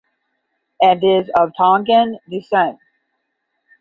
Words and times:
And 0.81 1.03
is 1.03 1.29
of 1.37 1.53
Tongan 1.55 2.17
descent. 2.27 2.79